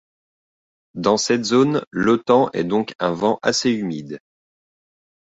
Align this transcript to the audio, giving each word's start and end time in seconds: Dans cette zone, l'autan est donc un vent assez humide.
Dans 0.95 1.17
cette 1.17 1.45
zone, 1.45 1.85
l'autan 1.91 2.49
est 2.53 2.63
donc 2.63 2.95
un 2.97 3.11
vent 3.13 3.37
assez 3.43 3.69
humide. 3.69 4.19